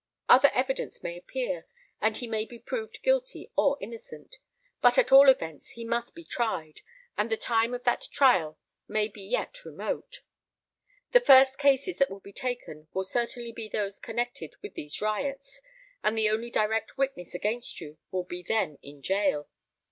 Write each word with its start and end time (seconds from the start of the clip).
Other 0.27 0.49
evidence 0.55 1.03
may 1.03 1.15
appear, 1.15 1.67
and 2.01 2.17
he 2.17 2.25
may 2.25 2.43
be 2.45 2.57
proved 2.57 3.03
guilty 3.03 3.51
or 3.55 3.77
innocent; 3.79 4.37
but, 4.81 4.97
at 4.97 5.11
all 5.11 5.29
events, 5.29 5.73
he 5.73 5.85
must 5.85 6.15
be 6.15 6.23
tried, 6.25 6.81
and 7.19 7.29
the 7.31 7.37
time 7.37 7.75
of 7.75 7.83
that 7.83 8.07
trial 8.11 8.57
may 8.87 9.07
be 9.07 9.21
yet 9.21 9.63
remote. 9.63 10.21
The 11.11 11.21
first 11.21 11.59
cases 11.59 11.97
that 11.97 12.09
will 12.09 12.19
be 12.19 12.33
taken 12.33 12.87
will 12.95 13.03
certainly 13.03 13.51
be 13.51 13.69
those 13.69 13.99
connected 13.99 14.55
with 14.63 14.73
these 14.73 15.03
riots, 15.03 15.61
and 16.03 16.17
the 16.17 16.31
only 16.31 16.49
direct 16.49 16.97
witness 16.97 17.35
against 17.35 17.79
you 17.79 17.99
will 18.09 18.23
be 18.23 18.41
then 18.41 18.79
in 18.81 19.03
jail." 19.03 19.49